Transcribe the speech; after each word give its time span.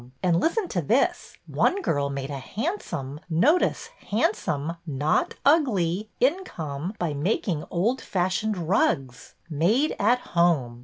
And 0.23 0.39
listen 0.39 0.67
to 0.69 0.81
this. 0.81 1.37
One 1.45 1.79
girl 1.83 2.09
made 2.09 2.31
a 2.31 2.39
handsome— 2.39 3.19
notice, 3.29 3.89
handsome, 4.09 4.77
not 4.87 5.35
ugly— 5.45 6.09
income 6.19 6.95
by 6.97 7.13
making 7.13 7.65
old 7.69 8.01
fashioned 8.01 8.57
rugs. 8.67 9.35
Made 9.47 9.95
at 9.99 10.17
Home 10.33 10.79